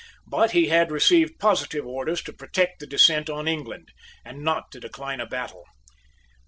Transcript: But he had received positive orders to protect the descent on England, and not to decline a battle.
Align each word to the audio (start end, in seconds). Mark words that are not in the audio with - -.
But 0.25 0.49
he 0.49 0.69
had 0.69 0.91
received 0.91 1.37
positive 1.37 1.85
orders 1.85 2.23
to 2.23 2.33
protect 2.33 2.79
the 2.79 2.87
descent 2.87 3.29
on 3.29 3.47
England, 3.47 3.91
and 4.25 4.41
not 4.43 4.71
to 4.71 4.79
decline 4.79 5.19
a 5.19 5.27
battle. 5.27 5.63